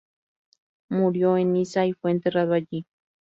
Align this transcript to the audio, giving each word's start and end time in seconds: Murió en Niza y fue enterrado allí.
Murió 0.89 1.37
en 1.37 1.53
Niza 1.53 1.85
y 1.85 1.93
fue 1.93 2.09
enterrado 2.09 2.53
allí. 2.55 2.87